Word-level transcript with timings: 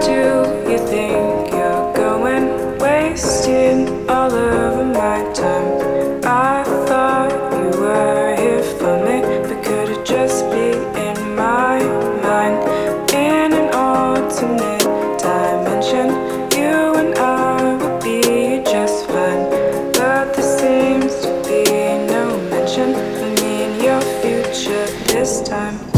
do 0.00 0.70
you 0.70 0.78
think 0.78 1.52
you're 1.52 1.92
going? 1.94 2.78
Wasting 2.78 4.08
all 4.08 4.32
of 4.32 4.86
my 4.94 5.22
time. 5.32 6.20
I 6.24 6.64
thought 6.86 7.32
you 7.52 7.80
were 7.80 8.36
here 8.36 8.62
for 8.78 8.96
me, 9.04 9.20
but 9.46 9.62
could 9.64 9.88
it 9.90 10.04
just 10.04 10.44
be 10.50 10.72
in 11.00 11.36
my 11.36 11.82
mind? 12.22 12.56
In 13.14 13.52
an 13.52 13.74
alternate 13.74 14.82
dimension, 15.18 16.08
you 16.56 16.94
and 17.00 17.14
I 17.18 17.74
would 17.80 18.02
be 18.02 18.62
just 18.64 19.06
fine. 19.06 19.44
But 19.92 20.34
there 20.34 20.58
seems 20.58 21.12
to 21.22 21.30
be 21.48 21.64
no 22.12 22.36
mention 22.50 22.92
for 22.94 23.42
me 23.42 23.64
in 23.64 23.84
your 23.84 24.00
future 24.20 24.86
this 25.12 25.42
time. 25.42 25.95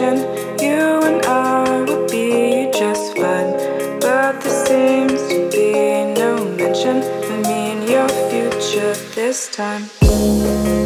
You 0.00 1.02
and 1.02 1.22
I 1.26 1.84
would 1.86 2.10
be 2.10 2.70
just 2.72 3.14
fine. 3.14 3.52
But 4.00 4.40
there 4.40 4.66
seems 4.66 5.20
to 5.28 5.50
be 5.50 6.14
no 6.18 6.42
mention 6.56 7.02
of 7.02 7.46
me 7.46 7.72
and 7.72 7.86
your 7.86 8.08
future 8.30 8.94
this 9.14 9.54
time. 9.54 10.81